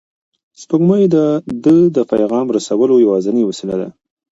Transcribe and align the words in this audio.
سپوږمۍ 0.61 1.03
د 1.13 1.15
ده 1.63 1.75
د 1.95 1.97
پیغام 2.11 2.45
رسولو 2.55 2.95
یوازینۍ 3.05 3.43
وسیله 3.45 3.75
ده. 3.81 3.89